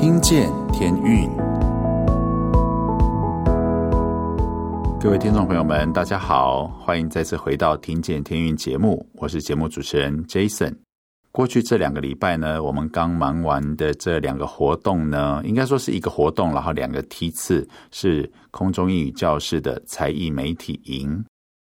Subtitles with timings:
[0.00, 1.28] 听见天运，
[4.98, 10.74] 各位听众朋友们，大家好，欢迎再次回到《听见天运》节目，我是节目主持人 Jason。
[11.30, 21.22] 过去这两个礼拜呢，我们刚忙完的这两个活动呢，应该说是一个活动，然后两个梯次是空中英语教室的才艺媒体营。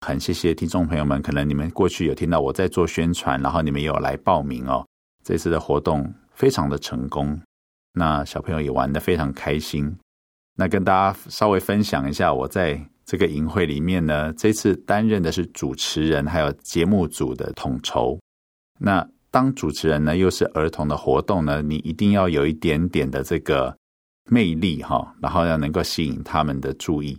[0.04, 4.84] 很谢谢听众朋友们，可能你们过去有听到我在做宣传，然后你们也有来报名哦。
[5.22, 7.40] 这次的活动非常的成功，
[7.98, 9.96] 那小朋友也玩得非常开心。
[10.54, 18.18] 那跟大家稍微分享一下，我在这个营会里面呢，这次担任的是主持人，还有节目组的统筹。
[18.78, 23.74] 那当主持人呢，又是儿童的活动呢，你一定要有一点点的这个
[24.28, 27.18] 魅力哈，然后要能够吸引他们的注意。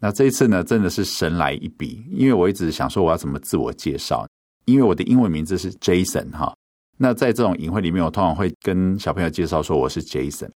[0.00, 4.26] 那这一次呢，真的是神来一笔，因为我一直想说我要怎么自我介绍，
[4.64, 6.54] 因为我的英文名字是 Jason 哈。
[7.00, 10.50] 那在这种营会里面，我通常会跟小朋友介绍说我是 Jason。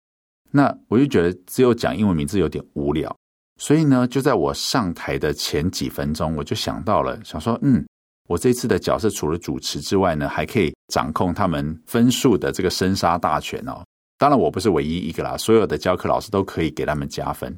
[0.52, 3.16] 那我就觉得只有讲英文名字有点无聊，
[3.58, 7.86] 所以呢，就在我上台的前几分钟，我就想到了，想说，嗯，
[8.28, 13.84] 我这次的角色除了主持之外呢，还可以掌控他们分数的这个生杀大权哦。
[14.18, 17.56] 当然，我不是唯一一个啦，所有的教课老师都可以给他们加分。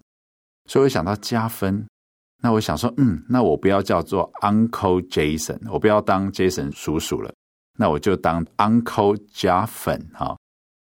[0.66, 1.88] 所以我想到加分，
[2.42, 7.34] 那我想说，嗯，那我不要叫做 Uncle Jason，我不要当 Jason 叔叔了。
[7.82, 10.38] 那我就当 Uncle 加粉哈，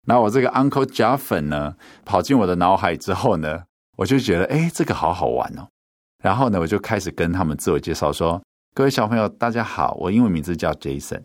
[0.06, 3.62] 那我这个 Uncle 加粉呢，跑进我的脑海之后呢，
[3.96, 5.66] 我就觉得哎，这个好好玩哦。
[6.22, 8.38] 然后呢，我就开始跟他们自我介绍说：
[8.74, 11.22] 各位小朋友，大家好，我英文名字叫 Jason，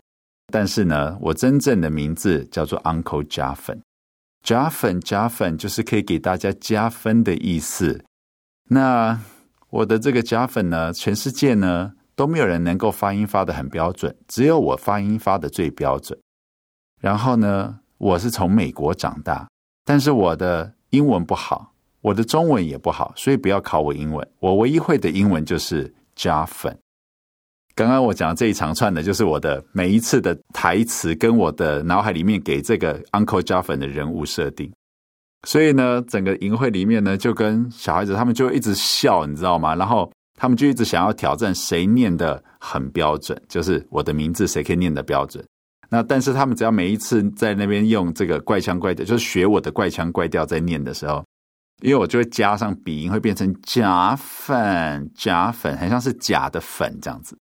[0.50, 3.78] 但是呢，我真正的名字叫做 Uncle 加粉。
[4.42, 8.02] 加粉加粉就是可以给大家加分的意思。
[8.70, 9.20] 那
[9.68, 16.18] 我的这个加粉呢，全世界呢，都没有人能够发音发得很标准，只有我发音发得最标准。
[16.98, 19.46] 然后呢，我是从美国长大，
[19.84, 24.26] 但是我的英文不好，我的中文也不好，所以不要考我英文。
[24.40, 26.74] 我唯一会的英文就是加粉。
[27.74, 34.72] 刚刚我讲这一长串的，就是我的每一次的台词跟我的脑海里面给这个 Uncle 加粉的人物设定。
[35.46, 39.74] 所以呢，整个营会里面呢，就跟小孩子他们就一直笑，你知道吗？
[39.74, 40.10] 然后。
[40.36, 45.42] 他们就一直想要挑战谁念的很标准，就是我的名字谁可以念的标准。
[45.88, 51.24] 那但是他们只要每一次在那边用这个怪腔怪调，就是学我的怪腔怪调在念的时候，
[51.80, 57.38] 因为我就会加上鼻音，会变成假粉假粉，很像是假的粉这样子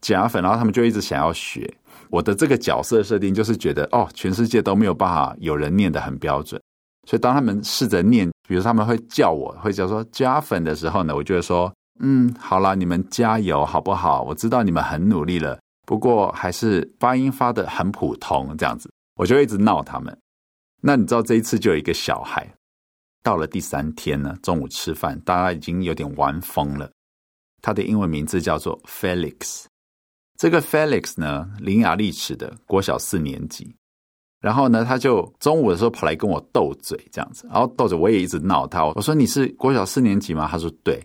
[0.00, 0.42] 假粉。
[0.42, 1.68] 然后他们就一直想要学
[2.10, 6.62] 我的这个角色设定，就是觉得哦，全世界都没有办法有人念得很标准。
[7.08, 11.70] 所以当他们试着念，比如他们会叫我会叫说假粉的时候呢，我就会说。
[12.02, 14.22] 嗯，好啦，你们加油好不好？
[14.22, 20.16] 我知道你们很努力了，不过还是发音发得很普通，这样子，我就一直闹他们。
[20.80, 22.50] 那你知道这一次就有一个小孩，
[23.22, 26.90] 到了第三天呢，中午吃饭，大家已经有点玩疯了。
[27.60, 29.66] 他的英文名字叫做 Felix，
[30.38, 33.76] 这个 Felix 呢，伶牙俐齿的，国小四年级。
[34.40, 38.86] 然后呢，他就中午的时候跑来跟我斗嘴，这样子，然后斗嘴，我也一直闹他。
[38.86, 40.98] 我说：“你是国小四年级吗？”他说：“对。”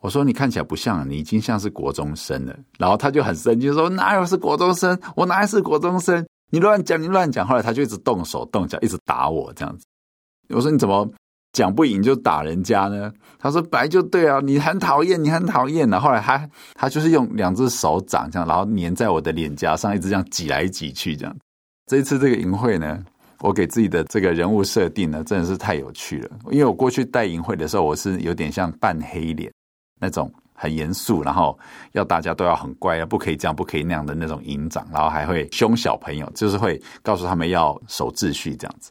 [0.00, 2.56] 我说，你看起来不像，你已经像是国中生了。
[2.78, 4.96] 然后他就很生气说：“哪有是国中生？
[5.16, 6.24] 我哪是国中生？
[6.50, 9.84] 你乱讲，你乱讲。”后来他就一直动手动脚，一直打我这样子。
[10.50, 11.10] 我说：“你怎么
[11.52, 21.36] 讲不赢就打人家呢？”他说：“白就对啊，你很讨厌，你很讨厌。”然后来他他就是用两只手掌这样，然后粘在我的脸颊上，一直这样挤来挤去这样。
[21.86, 23.04] 这一次这个淫会呢，
[23.40, 26.30] 我给自己的这个人物设定呢，真的是太有趣了。
[26.52, 29.52] 因为我过去带淫会的时候，我是有点像扮黑脸。
[29.98, 31.58] 那种很严肃，然后
[31.92, 38.90] 要大家都要很乖，不可以这样，不可以那样的那种营长，然后还会凶小朋友，就是会告诉他们要守秩序这样子。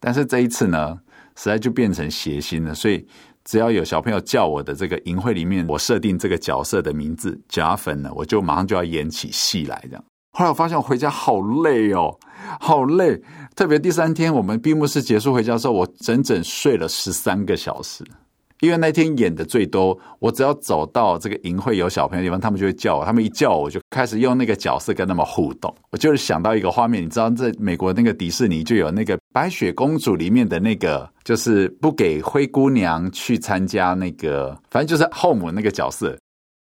[0.00, 0.98] 但是这一次呢，
[1.36, 3.06] 实在就变成谐星了，所以
[3.44, 10.04] 只要有小朋友叫我的这个营会里面，我设定这个角色的名字加粉呢，我就马上就要演起戏来这样。
[10.32, 12.18] 后来我发现我回家好累哦，
[12.58, 13.20] 好累，
[13.54, 18.02] 特别第三天我们闭幕式结束回家之后，我整整睡了十三个小时。
[18.62, 25.74] 因为那天演的最多，我只要走到这个营会有小朋友的地方，他们就会叫我，他们一叫我，就开始用那个角色跟他们互动。
[25.90, 36.16] 我就是想到一个画面，你知道，在美国那个迪士尼就有那个白雪公主里面的那个，就是不给灰姑娘去参加那个，反正就是后母那个角色，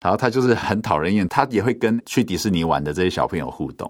[0.04, 3.90] 然后他就是很讨人厌，他也会跟去迪士尼玩的这些小朋友互动。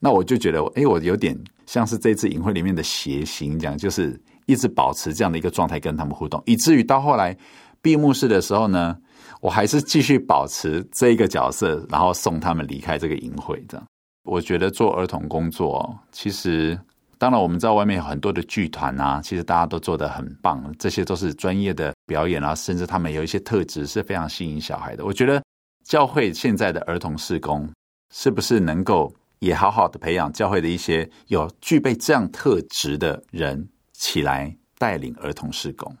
[0.00, 1.34] 那我就觉得，哎，我有点
[1.64, 4.20] 像是这次营会里面的谐星这样，就是。
[4.48, 7.36] 一直保持这样的一个状态跟他们互动，以至于到后来
[7.82, 8.96] 闭幕式的时候呢，
[9.42, 13.62] 我还是继续保持这一个角色，然后送他们离开这个营会。
[13.68, 13.86] 这样，
[14.24, 16.78] 我觉得做儿童工作其实
[17.18, 25.04] 当然，我们知道外面有很多的剧团啊，其实大家都做得很棒，这些都是专业的表演啊，甚至他们有一些特质是非常吸引小孩的。
[25.04, 25.42] 我觉得
[25.84, 27.68] 教会现在的儿童事工
[28.14, 33.68] 是不是能够也好好的培养教会的一些有具备这样特质的人
[33.98, 35.94] 起来带领儿童施工？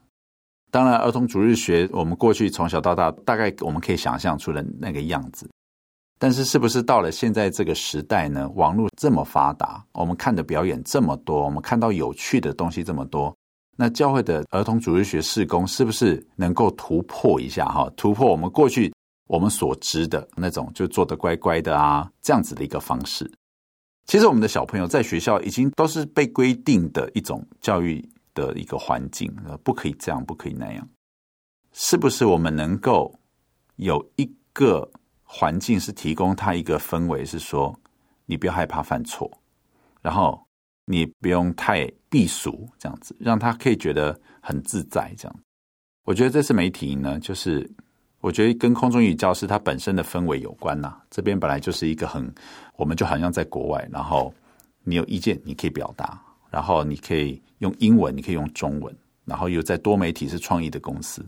[0.70, 5.48] 当然，儿童主日学我们过去从小到大大概我们可以想象出的那个样子。
[6.20, 8.48] 但是，是不是到了现在这个时代呢？
[8.50, 13.34] 网络这么发达，我们看的表演这么多，我们看到有趣的东西这么多，
[13.76, 17.88] 那教会的儿童主日学事工是不是能够突破一下哈？
[17.96, 18.92] 突破我们过去
[19.28, 23.30] 我们所知的那种就做得乖乖的啊，这样子的一个方式。
[24.08, 29.32] 其实我们的小朋友在学校已经都是被规定的一种教育的一个环境，
[29.62, 30.88] 不可以这样，不可以那样。
[31.72, 33.14] 是不是我们能够
[33.76, 34.90] 有一个？
[35.30, 37.78] 环境是提供他一个氛围，是说
[38.24, 39.30] 你不要害怕犯错，
[40.00, 40.42] 然后
[40.86, 45.14] 你不用太避俗，这样子让他可以觉得很自在。
[45.18, 45.40] 这样，
[46.04, 47.70] 我觉得这次媒体呢，就是
[48.20, 50.96] 我觉得跟空中英语教室它本身的氛围有关呐。
[51.10, 52.32] 这边本来就是一个很，
[52.76, 54.32] 我们就好像在国外，然后
[54.84, 56.20] 你有意见你可以表达，
[56.50, 58.94] 然后你可以用英文，你可以用中文，
[59.24, 61.24] 然后又在多媒体是创意的公司，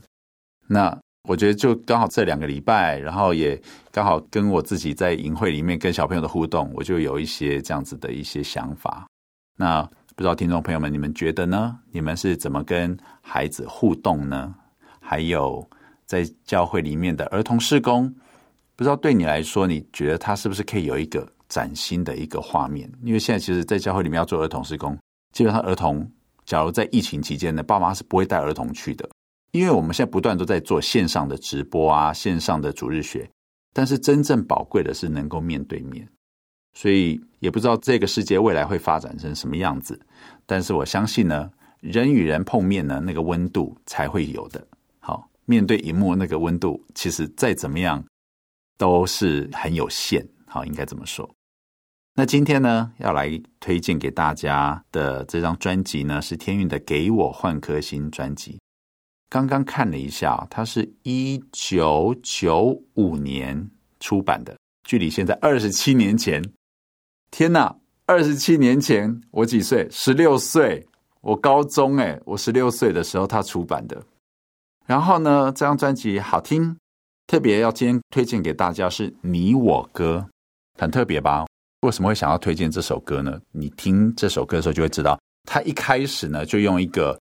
[0.67, 0.99] 那。
[1.29, 3.61] 我觉得就刚好这两个礼拜，然后也
[3.93, 9.07] 刚好跟我自己在营会里面跟小朋友的互动，我就有一些这样子的一些想法。
[9.55, 9.83] 那
[10.17, 11.79] 不知道听众朋友们，你们觉得呢？
[11.93, 14.55] 你们是怎么跟孩子互动呢？
[14.99, 15.63] 还有
[16.11, 18.13] 在教会里面的儿童事工，
[18.75, 22.91] 不知道对你来说，你觉得他是不是可以有一个崭新的一个画面？
[23.05, 24.99] 因为现在其实，在教会里面要做儿童事工，
[25.33, 26.05] 基本上儿童，
[26.45, 29.09] 假如在疫情期间呢，爸妈是不会带儿童去的。
[29.53, 33.31] 因为我们现在不断都在做线上的直播啊，线上的主日学，
[33.73, 36.09] 但是真正宝贵的是能够面对面，
[36.75, 40.01] 所以也不知道这个世界未来会发展成什么样子。
[40.45, 41.49] 但是我相信呢，
[41.79, 44.67] 人与人碰面呢，那个温度才会有的。
[45.51, 48.05] 面对荧幕那个温度，其实再怎么样
[48.79, 50.25] 都是很有限。
[50.47, 51.29] 好，应该这么说。
[52.15, 58.61] 那今天呢，要来推荐给大家的这张专辑呢，是天韵的《给我换颗心》专辑。
[59.29, 63.69] 刚刚看了一下，它是一九九五年
[63.99, 66.41] 出版的，距离现在二十七年前。
[67.33, 67.75] 天哪，
[68.07, 69.89] 二十七年前我几岁？
[69.91, 70.87] 十六岁，
[71.21, 74.01] 我高中诶，我十六岁的时候他出版的。
[74.87, 76.77] 然后呢，这张专辑好听，
[77.27, 80.27] 特别要今天推荐给大家是你我歌，
[80.79, 81.47] 很特别吧？
[81.83, 83.41] 为什么会想要推荐这首歌呢？
[83.53, 87.19] 你听这首歌的时候就会知道，他一开始呢就用一个。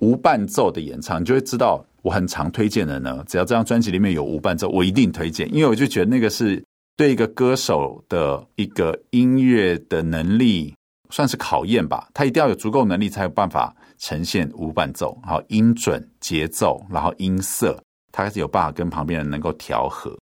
[0.00, 3.22] 无伴奏的演唱，你就会知道我很常推荐的呢。
[3.28, 6.60] 只要这张专辑里面有无伴奏，我一定推荐，因为我就觉得那个是
[6.96, 10.74] 对一个歌手的一个音乐的能力
[11.10, 12.08] 算是考验吧。
[12.12, 13.72] 他一定要有足够能力，才有办法
[14.02, 17.82] 呈现无伴奏，好音准、节奏，然后音色，
[18.12, 20.14] 他是有办法跟旁边人能够调和。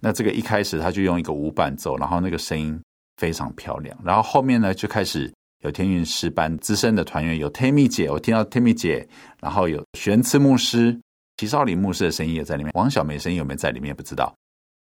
[0.00, 2.76] 那这个一开始他就用一个无伴奏，然后那个声音
[3.16, 5.32] 非常漂亮，然后后面呢就开始。
[5.64, 9.04] 有天韵诗班资深的团员，有 Tammy 姐，我听到 Tammy 姐，
[9.40, 10.96] 然后有玄慈牧师、
[11.36, 13.92] 齐少林牧师的声音也在里面，王小梅声音有没有在里面？
[13.92, 14.32] 不知道。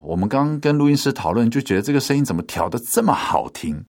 [0.00, 3.84] 我们刚跟录音师讨论，就觉得这个声音怎么调的这么好听？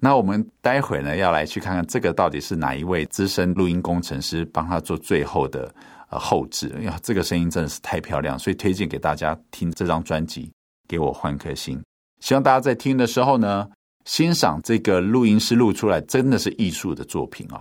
[0.00, 5.74] 那我们待会呢要来去看看这个到底是哪一位资深录音工程师帮他做最后的
[6.10, 6.72] 呃后置？
[6.76, 10.50] 哎呀，这个声音真的是太漂亮，所以推荐给大家听这张专辑，
[10.86, 11.82] 给我换颗心。
[12.20, 13.68] 希望大家在听的时候呢。
[14.04, 17.60] 欣赏这个录音师录出来真的是艺术的作品哦，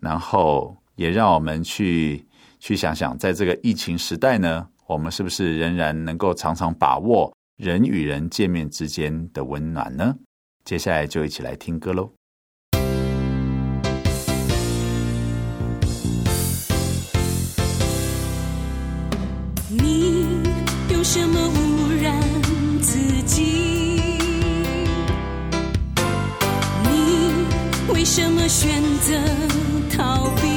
[0.00, 2.26] 然后也让我们去
[2.58, 10.16] 去想想，在这个疫情时代呢，我们是不是仍然能够常常把握人与人见面之间的温暖呢？
[10.64, 12.10] 接下来就一起来听歌喽。
[19.68, 20.42] 你
[20.90, 22.20] 有什么污染
[22.80, 23.42] 自己？
[26.84, 27.46] 你？
[27.92, 29.18] 为什么选择
[29.96, 30.51] 逃避？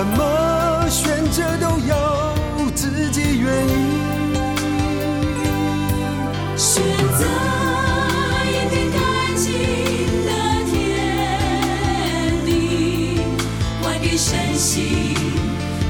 [0.00, 2.32] 什么选择都要。
[2.74, 3.70] 自己愿意
[6.56, 6.82] 选
[7.18, 7.26] 择
[8.46, 8.98] 一片干
[9.36, 9.52] 净
[10.24, 10.30] 的
[10.70, 10.72] 天
[12.46, 12.48] 地，
[13.82, 15.14] 还给身心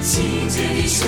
[0.03, 1.07] 清洁的水。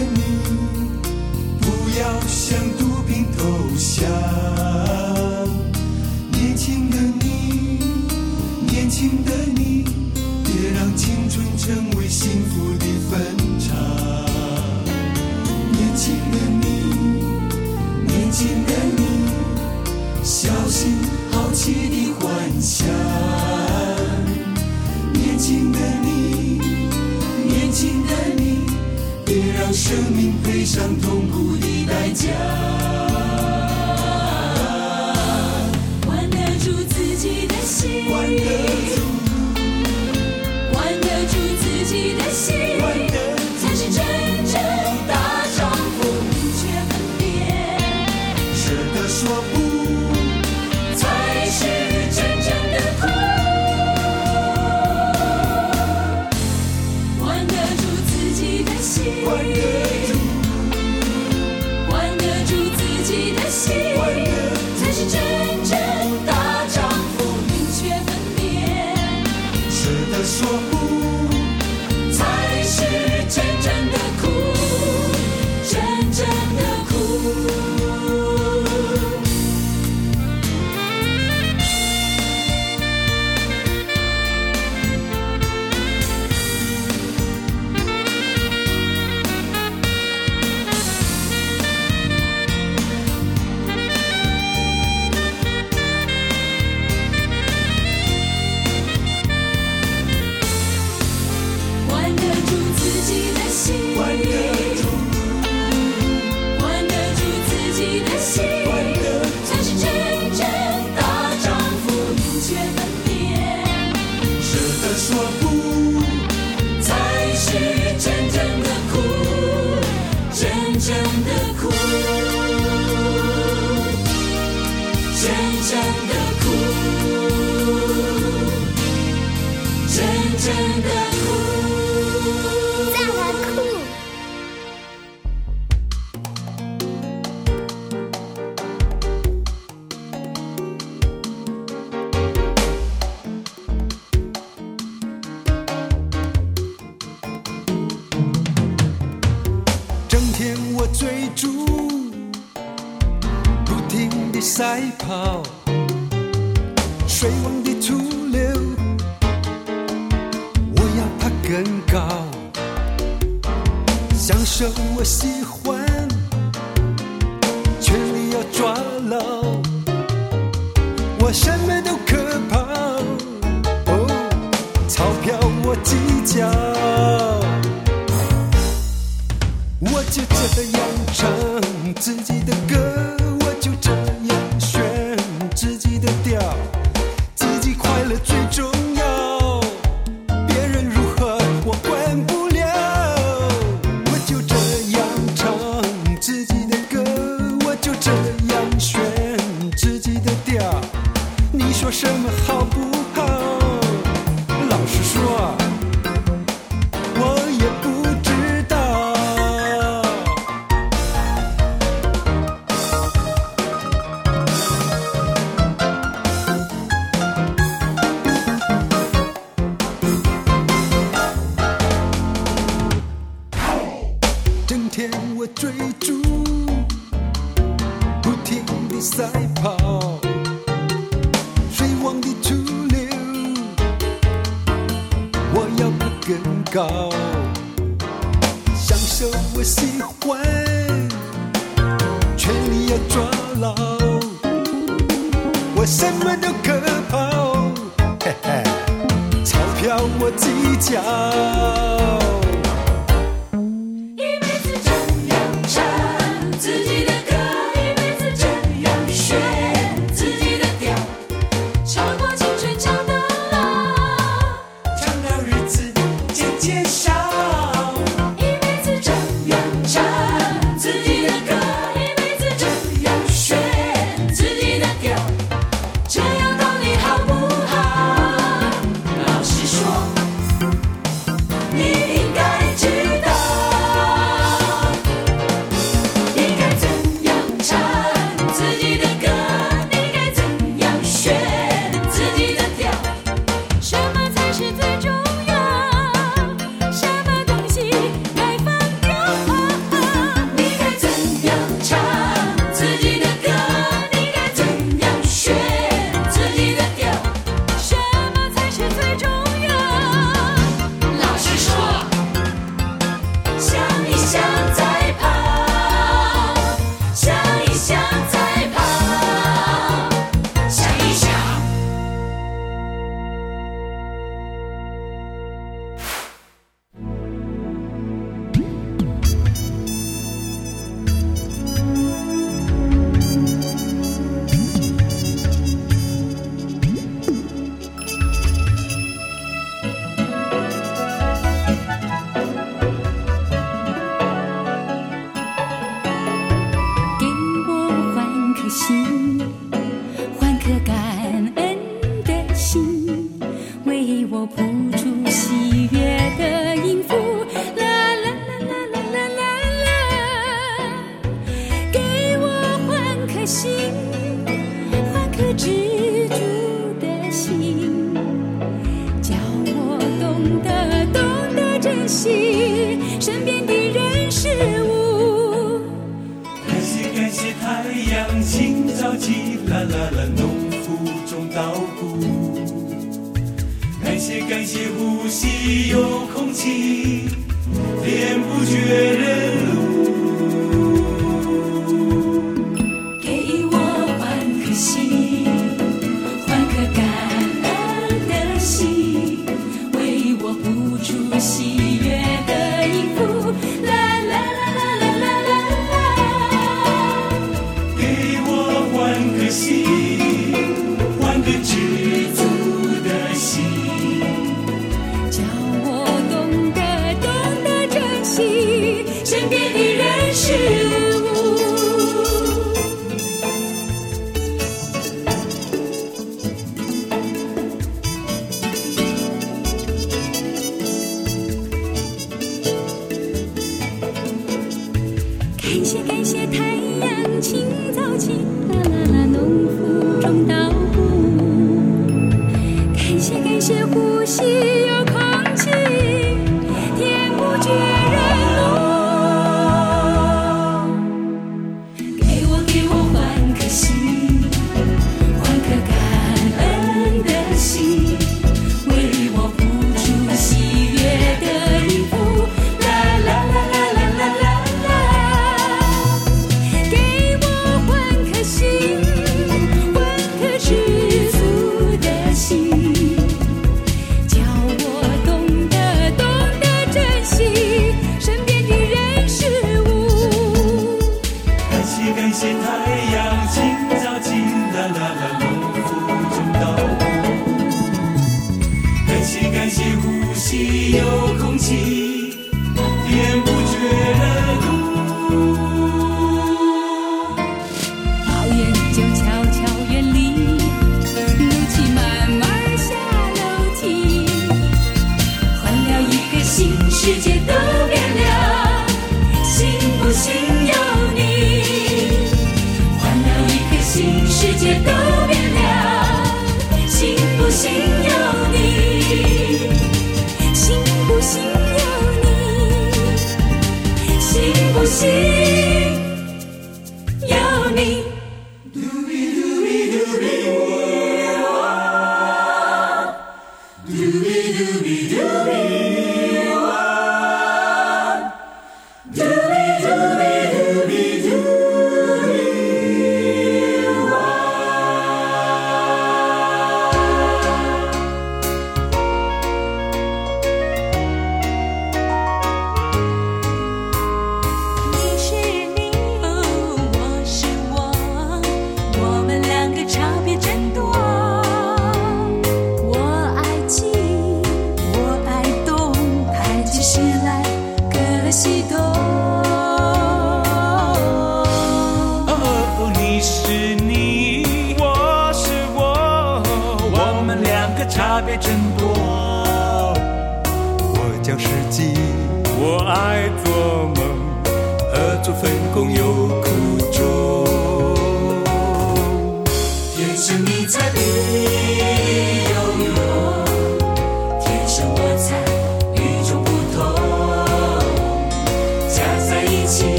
[0.00, 0.20] 你
[1.60, 1.66] 不
[1.98, 3.44] 要向毒品投
[3.76, 4.10] 降。
[6.32, 7.80] 年轻的你
[8.70, 9.84] 年轻的你
[10.44, 13.76] 别让青春成为幸福的坟场。
[15.72, 16.66] 年轻的你
[18.06, 18.97] 年轻的你。
[29.72, 32.28] 生命配上痛苦的代价。
[36.06, 38.08] 管得住自己的心。
[38.08, 38.44] 管得
[38.94, 39.17] 住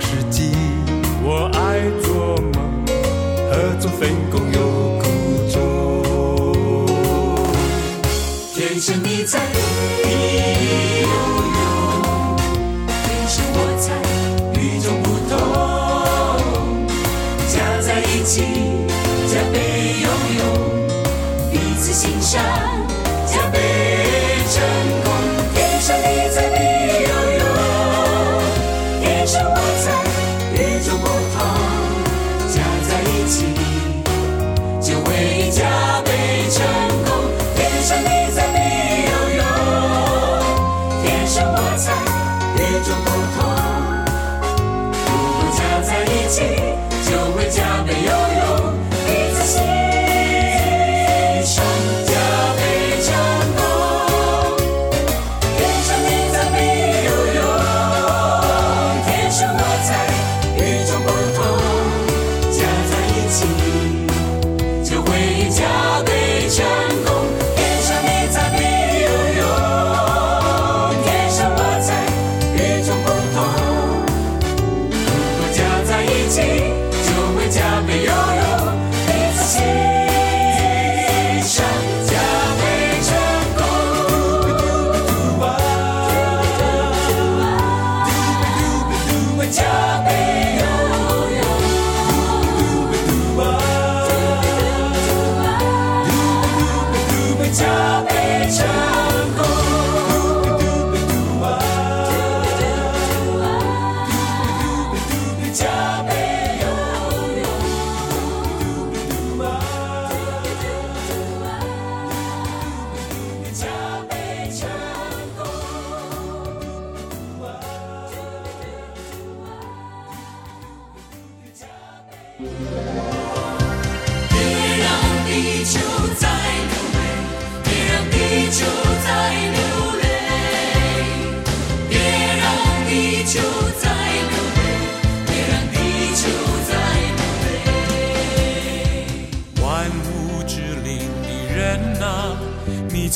[0.00, 0.52] 时机
[1.22, 2.86] 我爱做梦
[3.50, 4.58] 合作分工有
[4.98, 5.04] 苦
[5.50, 5.56] 衷。
[8.54, 9.38] 天生你在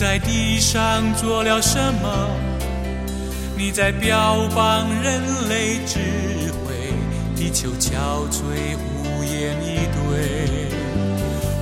[0.02, 2.28] 在地上做了什么？
[3.56, 6.00] 你在标榜人类智
[6.50, 6.74] 慧，
[7.36, 8.42] 地球憔悴
[8.82, 10.66] 无言以对。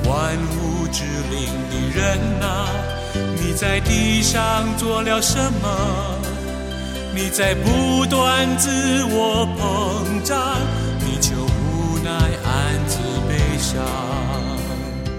[0.08, 2.66] 万物之灵的人啊，
[3.36, 5.68] 你在地上做了什么？
[7.14, 10.56] 你在不断自我膨胀，
[10.98, 12.96] 地球无奈暗自
[13.28, 13.84] 悲伤。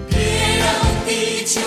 [0.08, 0.18] 别
[0.58, 0.66] 让
[1.06, 1.60] 地球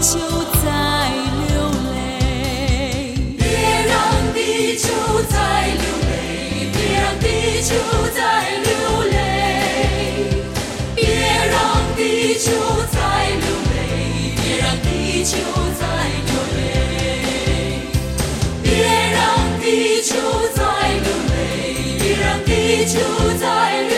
[0.00, 0.18] 球
[0.64, 0.66] 再
[1.48, 1.50] 流
[1.92, 1.96] 泪。
[3.36, 3.42] 别
[3.88, 3.92] 让
[4.32, 4.86] 地球
[5.28, 6.10] 再流泪，
[6.72, 7.26] 别让地
[7.62, 7.74] 球
[8.14, 8.18] 再
[8.62, 8.68] 流
[9.10, 9.14] 泪，
[10.94, 11.02] 别
[11.50, 11.56] 让
[11.96, 11.98] 地
[12.38, 12.46] 球
[12.92, 12.96] 再
[13.30, 13.42] 流
[13.74, 13.76] 泪，
[14.36, 15.34] 别让地球
[15.78, 15.82] 再
[16.26, 16.58] 流泪，
[18.62, 18.66] 别
[19.12, 19.18] 让
[19.60, 19.66] 地
[20.02, 20.08] 球
[20.54, 20.58] 再
[21.02, 21.34] 流泪，
[21.98, 22.94] 别让地球
[23.38, 23.42] 再
[23.82, 23.92] 流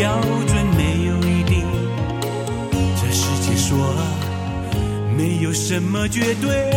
[0.00, 1.62] 标准没有一定，
[2.72, 3.76] 这世界说
[5.14, 6.70] 没有什么绝对，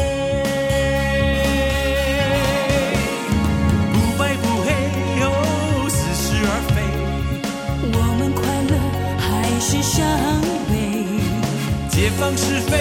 [3.93, 4.67] 不白不黑，
[5.21, 6.75] 哦，似是而非，
[7.93, 8.73] 我们快乐
[9.17, 9.25] 还
[9.61, 10.03] 是伤
[10.67, 10.73] 悲，
[11.87, 12.71] 解放是非，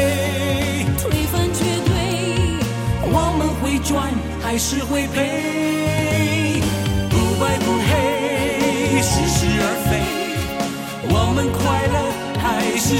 [0.98, 1.94] 推翻绝对，
[3.04, 5.61] 我们会转还是会飞？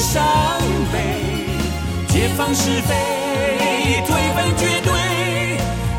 [0.02, 0.20] 伤
[0.92, 0.98] 悲？
[2.08, 2.94] 解放是非，
[4.06, 4.92] 推翻绝对，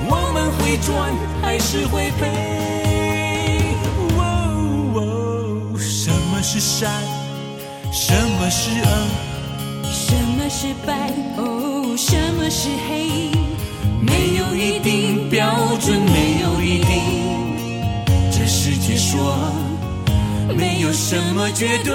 [0.08, 1.12] 我们会赚
[1.42, 2.22] 还是会赔？
[4.18, 4.22] 哦
[4.96, 6.92] 哦，什么是善？
[7.92, 8.88] 什么是恶？
[9.90, 11.10] 什么是白？
[11.38, 13.32] 哦，什么是黑？
[14.02, 16.92] 没有一定标准，没有一定。
[18.32, 19.34] 这世界说，
[20.56, 21.94] 没有什么绝对。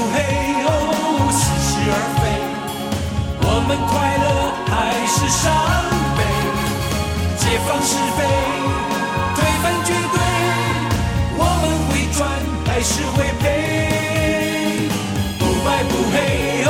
[0.00, 0.16] 不黑
[0.64, 0.68] 哦，
[1.30, 2.20] 似是而非
[3.44, 4.26] 我们快乐
[4.64, 4.72] 还
[5.04, 5.44] 是伤
[6.16, 6.18] 悲？
[7.36, 8.18] 解放是非，
[9.36, 10.16] 推翻绝对。
[11.36, 12.18] 我们会赚
[12.64, 13.44] 还是会赔？
[15.38, 16.16] 不白不黑，
[16.64, 16.68] 哦，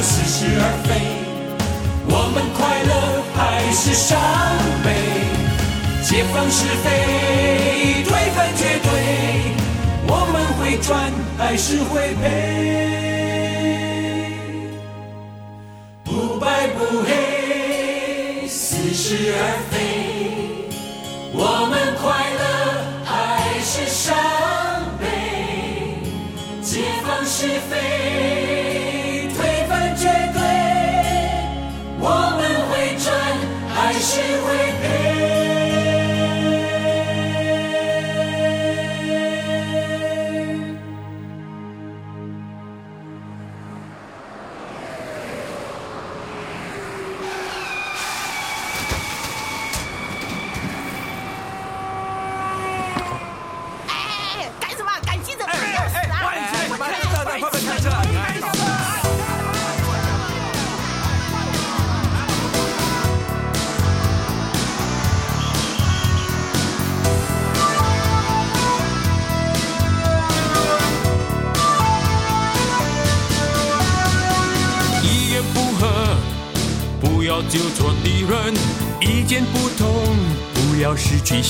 [0.00, 0.88] 似是而非。
[2.06, 2.92] 我们快乐
[3.34, 3.38] 还
[3.72, 4.16] 是伤
[4.84, 4.86] 悲？
[6.04, 8.89] 解放是非，推翻绝对。
[10.70, 13.09] 会赚还是会陪？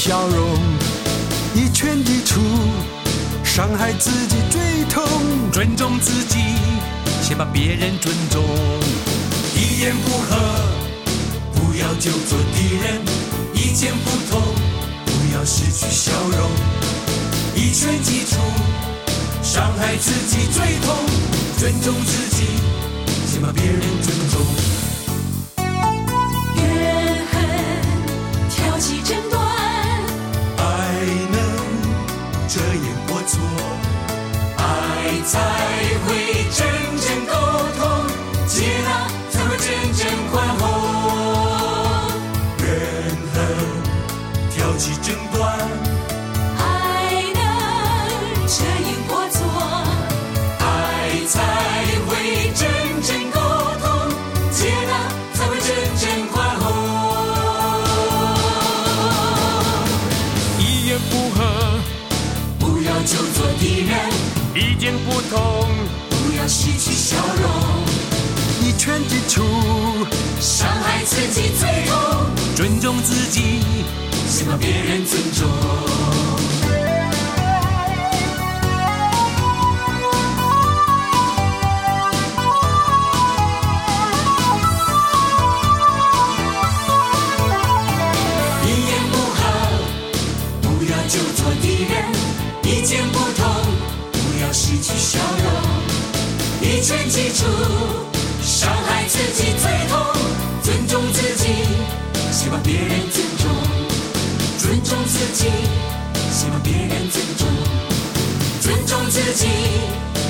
[0.02, 0.56] 笑容。
[1.54, 2.40] 一拳一出，
[3.44, 5.04] 伤害自己最痛。
[5.52, 6.38] 尊重自己，
[7.22, 8.42] 先把别人尊重。
[9.54, 10.38] 一言不合，
[11.52, 12.98] 不要就做敌人。
[13.52, 14.40] 意见不同，
[15.04, 16.50] 不要失去笑容。
[17.54, 18.38] 一拳击出，
[19.42, 20.96] 伤害自己最痛。
[21.58, 22.29] 尊重自己，
[73.02, 73.60] 自己
[74.28, 75.48] 先把别人尊重。
[88.62, 89.40] 一言不合
[90.60, 92.04] 不要就做敌人
[92.64, 93.48] 意见不同
[94.12, 95.46] 不要失去笑容。
[96.60, 97.46] 一切记住
[98.42, 100.09] 伤害自己最痛
[102.70, 103.50] 别人尊重。
[104.56, 105.50] 尊重自己，
[106.30, 107.48] 希望别人尊重。
[108.60, 109.48] 尊重自己，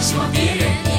[0.00, 0.89] 希望别人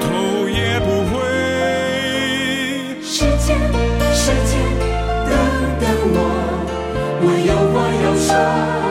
[0.00, 1.18] 头也不回。
[3.02, 3.56] 时间
[4.12, 4.58] 时间
[5.26, 5.32] 等
[5.80, 6.18] 等我。
[7.22, 7.74] 我有话
[8.04, 8.85] 要说。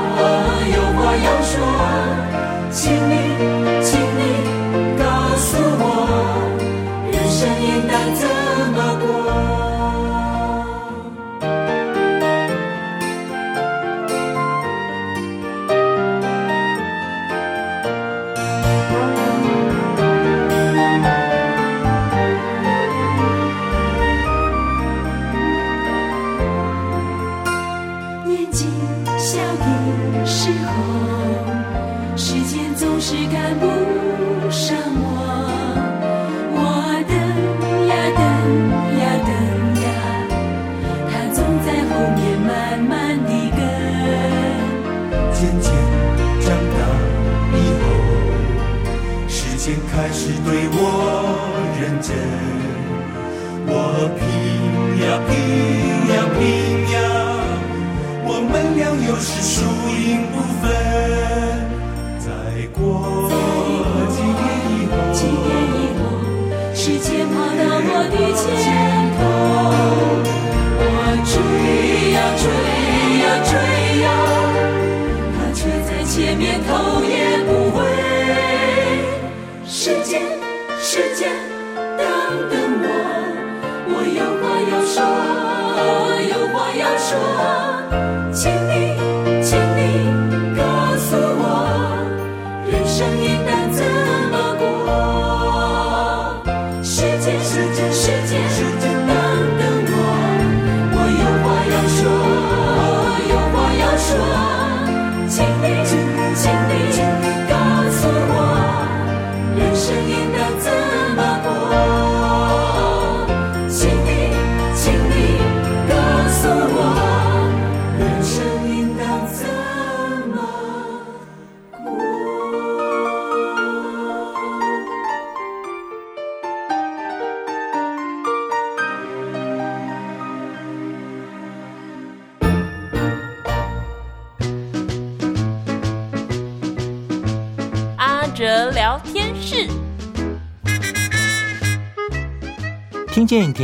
[87.07, 87.15] 说
[88.33, 88.84] 请你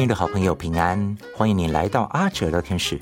[0.01, 1.15] 亲爱的好朋友，平安！
[1.37, 2.99] 欢迎你来到阿哲聊天室。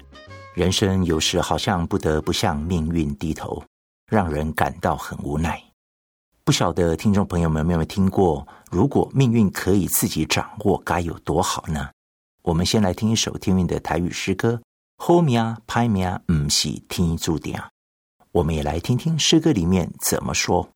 [0.54, 3.64] 人生有时好像不得不向命运低头，
[4.12, 5.64] 让人感到很无奈。
[6.44, 8.46] 不晓得听众朋友们有没有听过？
[8.70, 11.90] 如果命运可以自己掌握，该有多好呢？
[12.42, 14.62] 我们先来听一首天命的台语诗歌
[14.98, 17.70] ：Home 啊，拍啊，唔是天注定啊。
[18.34, 20.68] 我们也来听听诗歌里面怎么说。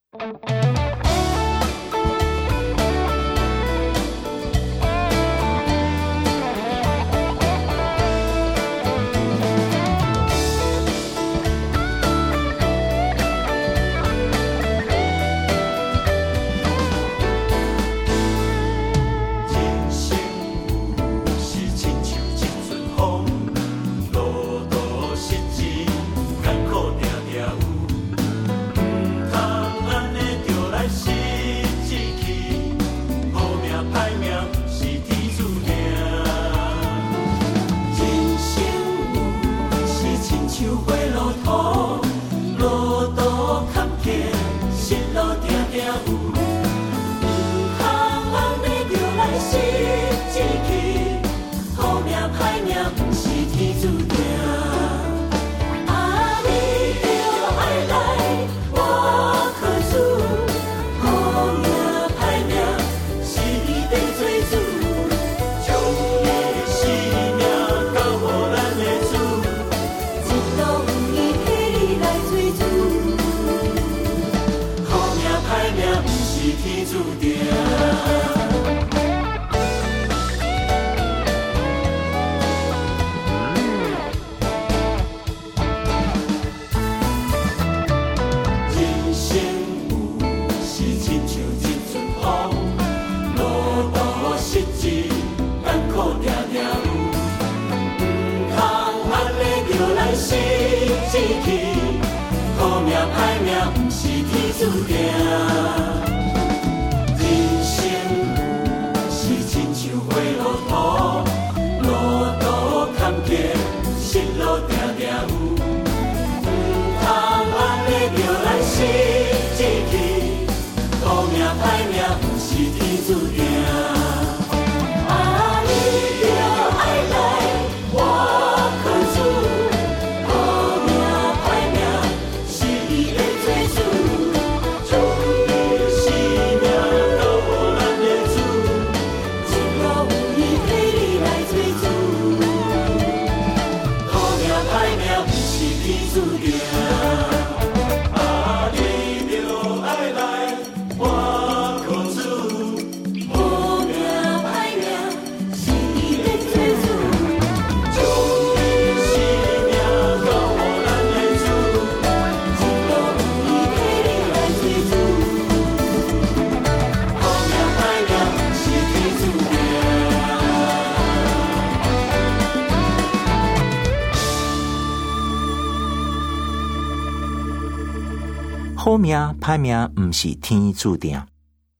[178.94, 181.20] 好命歹命不是天注定。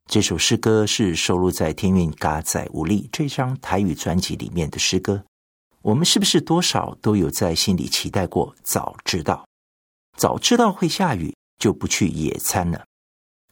[0.10, 5.24] 这首诗歌是收录在《天韵嘎载无力》这张台语专辑里面的诗歌。
[5.84, 8.56] 我们是不是多少都有在心里期待过？
[8.64, 9.46] 早知道，
[10.18, 12.84] 早知道会下雨，就不去野餐了；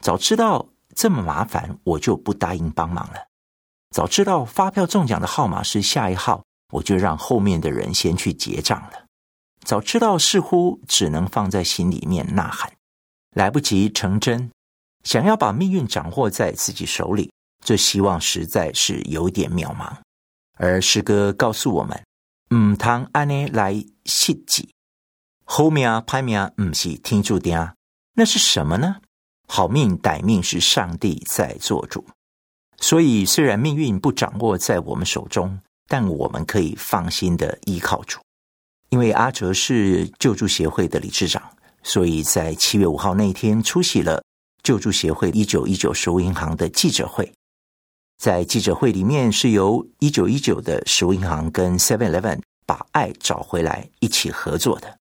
[0.01, 3.27] 早知道这么麻烦，我就不答应帮忙了；
[3.91, 6.43] 早知道发票中奖的号码是下一号，
[6.73, 9.05] 我就让后面的人先去结账了；
[9.63, 12.73] 早知道似乎只能放在心里面呐喊，
[13.35, 14.49] 来不及成真。
[15.03, 17.31] 想要把命运掌握在自己手里，
[17.63, 19.91] 这希望实在是有点渺茫。
[20.57, 22.03] 而诗歌告诉我们，
[22.53, 23.73] 唔通安尼来
[24.05, 24.69] 失志，
[25.45, 27.73] 好命歹命唔是天注定，
[28.13, 28.97] 那是什么呢？
[29.47, 32.05] 好命歹命是上帝在做主。
[32.77, 38.19] 所以，虽然命运不掌握在我们手中，但我们可以放心的依靠主。
[38.89, 41.41] 因为阿哲是救助协会的理事长，
[41.83, 44.21] 所以在七月五号那一天出席了。
[44.63, 47.33] 救助协会一九一九食物银行的记者会，
[48.19, 54.99] 在记者会里面是由一九一九的食物银行跟 Seven Eleven 把爱找回来一起合作的，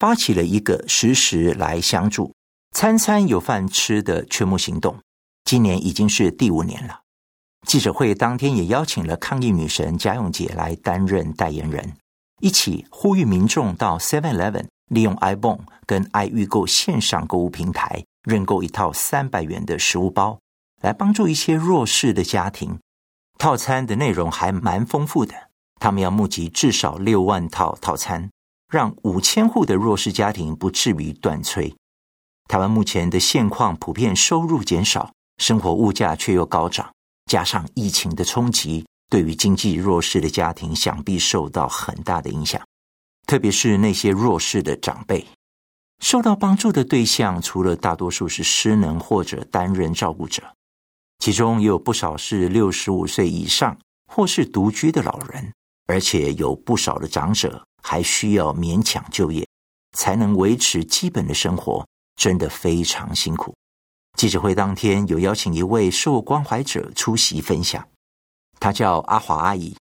[0.00, 2.34] 发起了一个时时来相助、
[2.72, 4.98] 餐餐有饭吃的劝募行动。
[5.44, 7.02] 今年已经是第五年了。
[7.64, 11.96] 记者会当天也邀请了抗疫女神贾永杰来担任代言人，
[12.40, 18.04] 一起呼吁民众到 Seven Eleven 利用 ibon 跟爱预购线上购物平台。
[18.26, 20.36] 认购一套三百元的食物包，
[20.82, 22.76] 来帮助一些弱势的家庭。
[23.38, 25.32] 套餐的内容还蛮丰富的，
[25.78, 28.28] 他们要募集至少六万套套餐，
[28.68, 31.72] 让五千户的弱势家庭不至于断炊。
[32.48, 36.92] 台湾目前的现况普遍收入减少，生活物价却又高涨，
[37.26, 42.60] 加上疫情的冲击，对于经济弱势的家庭想必受到很大的影响，
[43.28, 45.24] 特别是那些弱势的长辈。
[46.00, 50.42] 受到帮助的对象，除了大多数是失能或者单人照顾者，
[51.18, 53.76] 其中也有不少是六十五岁以上
[54.06, 55.52] 或是独居的老人，
[55.86, 59.46] 而且有不少的长者还需要勉强就业，
[59.96, 61.86] 才能维持基本的生活，
[62.16, 63.54] 真的非常辛苦。
[64.16, 67.86] 记者会当天有邀请一位受关怀者出席分享，
[68.60, 69.76] 她叫阿华阿姨。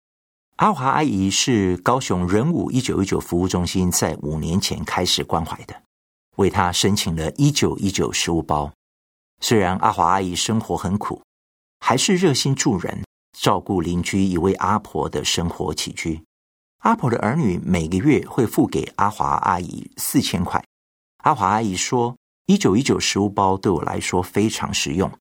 [0.57, 5.84] 阿华阿姨是高雄仁武一九一九服务中心在五年前开始关怀的。
[6.35, 8.71] 为他申请了一九一九食物包。
[9.41, 11.21] 虽然阿华阿姨生活很苦，
[11.79, 13.03] 还是热心助人，
[13.37, 16.23] 照顾邻居一位阿婆的生活起居。
[16.79, 20.63] 阿婆的儿女每个月会付给阿华阿姨四千块。
[21.23, 22.15] 阿华阿姨说
[22.45, 25.11] ：“一九一九食物包对我来说非常实用，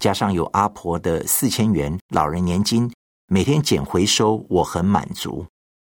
[0.00, 2.90] 加上有阿婆的四千元老人年金，
[3.26, 5.44] 每天捡回收，我很满足。”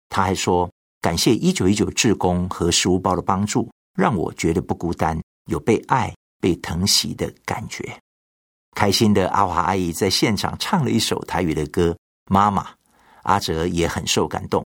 [0.10, 0.70] 她还说
[1.00, 3.70] ：“感谢一九一九志工和食物包的帮助。”
[4.02, 7.96] 让我觉得不孤单，有被爱、被疼惜的感觉。
[8.76, 11.92] 开心的阿华阿姨在现场唱了一首台语的歌
[12.34, 12.64] 《妈妈》，
[13.22, 14.66] 阿哲也很受感动，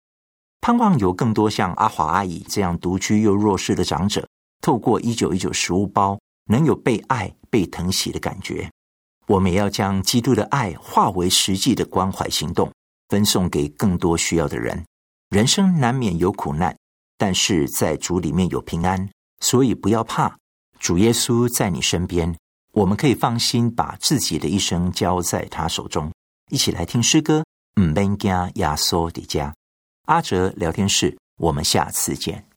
[0.61, 4.29] 盼望有更多像阿华阿姨这样独居又弱势的长者，
[4.61, 6.21] 透过一九一九食物包，
[6.51, 8.71] 能有被爱、被疼惜的感觉。
[9.29, 12.71] 我们也要将基督的爱化为实际的关怀行动，
[13.09, 14.85] 分送给更多需要的人。
[15.31, 16.77] 人生难免有苦难。
[17.19, 19.09] 但是在主里面有平安，
[19.43, 20.39] 所以不要怕，
[20.79, 22.35] 主耶稣在你身边，
[22.73, 26.11] 我们可以放心把自己的一生交在他手中。
[26.51, 27.45] 一起来听诗歌，
[27.81, 29.53] 唔免惊耶稣的家。
[30.07, 32.52] 阿哲聊天室，我们下次见。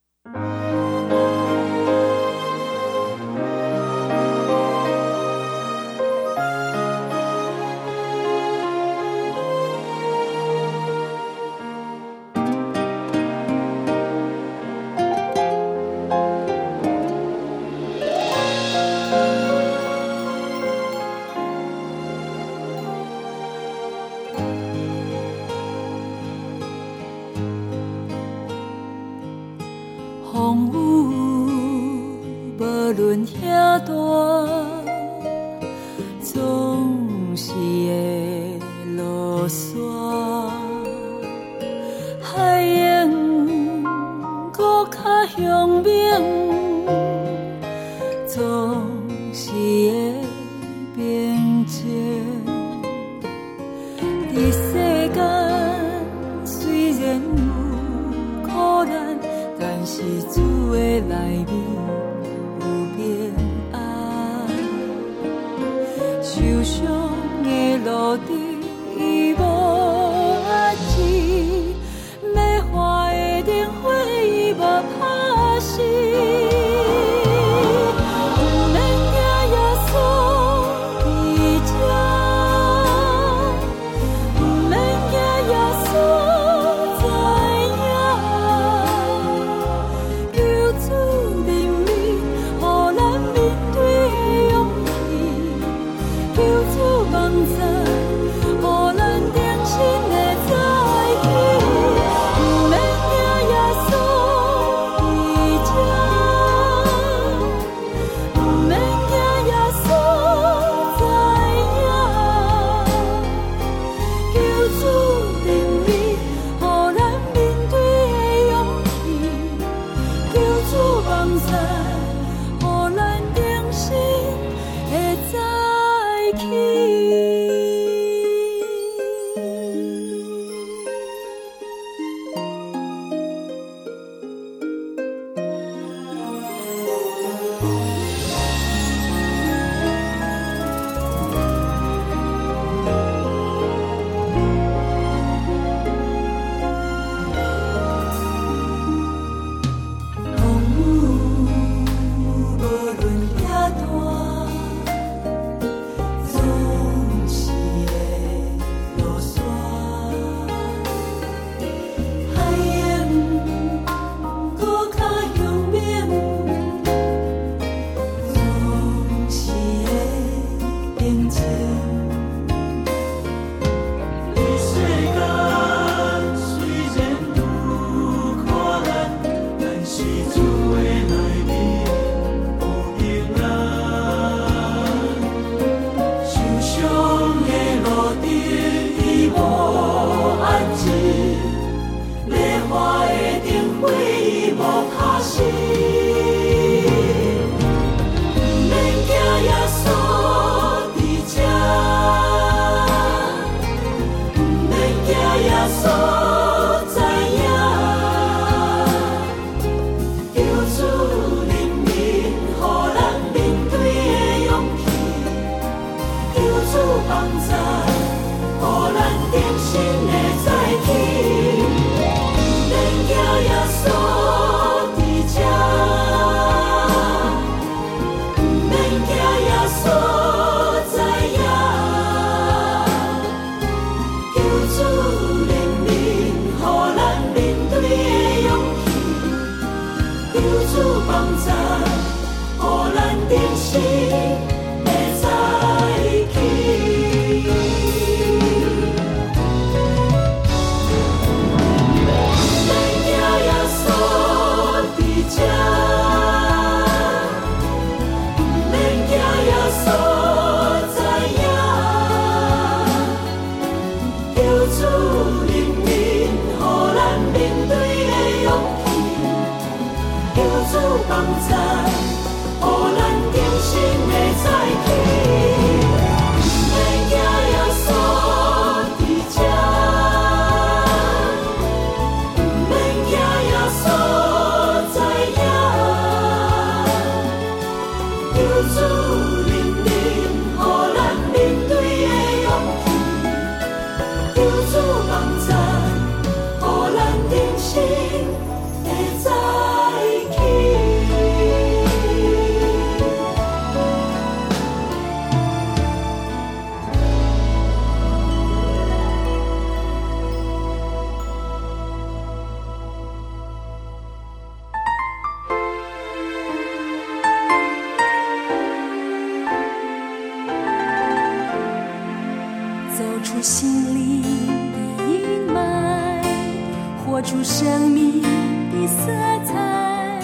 [327.15, 329.05] 活出生命的色
[329.45, 330.19] 彩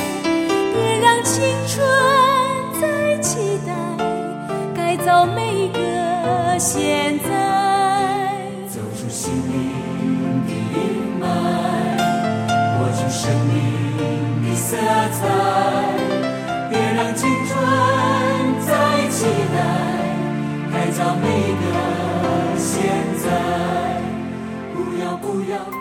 [0.74, 1.88] 别让青春
[2.82, 3.74] 再期待
[4.76, 11.24] 改造每一个现在走出心灵的阴霾
[12.78, 14.76] 活出生命的色
[15.14, 15.30] 彩
[16.70, 17.58] 别让青春
[18.68, 19.64] 再期待
[20.74, 22.84] 改造每一个现
[23.24, 24.02] 在。
[24.74, 25.81] 不要不要。